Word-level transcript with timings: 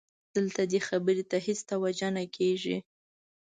دلته 0.35 0.61
دې 0.71 0.79
خبرې 0.87 1.23
ته 1.31 1.37
هېڅ 1.45 1.59
توجه 1.71 2.09
نه 2.17 2.23
کېږي. 2.35 2.77